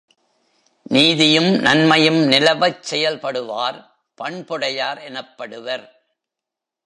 நீதியும் 0.81 1.49
நன்மையும் 1.59 2.21
நிலவச் 2.31 2.83
செயல்படுவார் 2.89 3.77
பண் 4.15 4.45
புடையார் 4.47 4.99
எனப்படுவர். 5.01 5.85